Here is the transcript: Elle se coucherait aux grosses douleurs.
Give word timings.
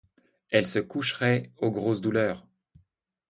Elle 0.49 0.65
se 0.65 0.79
coucherait 0.79 1.51
aux 1.57 1.69
grosses 1.69 2.01
douleurs. 2.01 2.47